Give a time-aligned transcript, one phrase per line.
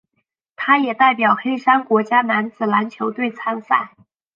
[0.55, 3.91] 他也代表黑山国家男子篮球队参赛。